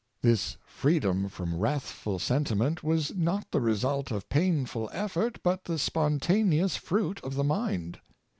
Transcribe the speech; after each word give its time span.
This 0.23 0.57
freedom 0.65 1.29
from 1.29 1.55
wrath 1.55 1.83
ful 1.83 2.17
sentiment 2.17 2.83
was 2.83 3.13
not 3.15 3.51
the 3.51 3.61
result 3.61 4.09
of 4.09 4.29
painful 4.29 4.89
effort, 4.91 5.37
but 5.43 5.65
the 5.65 5.77
spontaneous 5.77 6.75
fruit 6.75 7.19
of 7.23 7.35
the 7.35 7.43
mind. 7.43 7.99